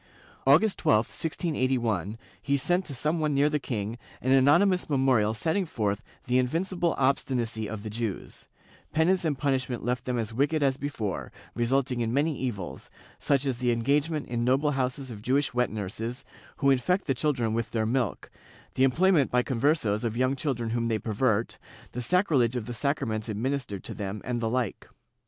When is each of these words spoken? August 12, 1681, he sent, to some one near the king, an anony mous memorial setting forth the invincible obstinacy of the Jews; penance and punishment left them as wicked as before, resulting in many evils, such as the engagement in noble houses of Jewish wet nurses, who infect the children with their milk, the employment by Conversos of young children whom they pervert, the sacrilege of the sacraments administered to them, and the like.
August 0.47 0.79
12, 0.79 1.05
1681, 1.09 2.17
he 2.41 2.57
sent, 2.57 2.85
to 2.85 2.95
some 2.95 3.19
one 3.19 3.35
near 3.35 3.51
the 3.51 3.59
king, 3.59 3.99
an 4.19 4.31
anony 4.31 4.65
mous 4.67 4.89
memorial 4.89 5.35
setting 5.35 5.63
forth 5.63 6.01
the 6.25 6.39
invincible 6.39 6.95
obstinacy 6.97 7.69
of 7.69 7.83
the 7.83 7.89
Jews; 7.91 8.47
penance 8.93 9.23
and 9.25 9.37
punishment 9.37 9.85
left 9.85 10.05
them 10.05 10.17
as 10.17 10.33
wicked 10.33 10.63
as 10.63 10.75
before, 10.75 11.31
resulting 11.53 12.01
in 12.01 12.11
many 12.11 12.35
evils, 12.35 12.89
such 13.19 13.45
as 13.45 13.59
the 13.59 13.71
engagement 13.71 14.27
in 14.27 14.43
noble 14.43 14.71
houses 14.71 15.11
of 15.11 15.21
Jewish 15.21 15.53
wet 15.53 15.69
nurses, 15.69 16.25
who 16.57 16.71
infect 16.71 17.05
the 17.05 17.13
children 17.13 17.53
with 17.53 17.69
their 17.69 17.85
milk, 17.85 18.31
the 18.73 18.83
employment 18.83 19.29
by 19.29 19.43
Conversos 19.43 20.03
of 20.03 20.17
young 20.17 20.35
children 20.35 20.71
whom 20.71 20.87
they 20.87 20.97
pervert, 20.97 21.59
the 21.91 22.01
sacrilege 22.01 22.55
of 22.55 22.65
the 22.65 22.73
sacraments 22.73 23.29
administered 23.29 23.83
to 23.83 23.93
them, 23.93 24.19
and 24.25 24.41
the 24.41 24.49
like. 24.49 24.87